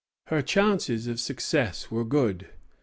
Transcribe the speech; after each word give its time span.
Her 0.29 0.41
chances 0.41 1.05
of 1.05 1.19
success 1.19 1.91
were 1.91 2.03
good. 2.03 2.49